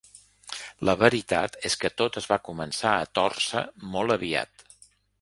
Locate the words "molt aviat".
3.95-4.71